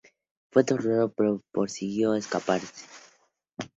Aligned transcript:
Fue 0.49 0.63
torturado, 0.63 1.13
pero 1.13 1.43
consiguió 1.53 2.15
escaparse. 2.15 2.85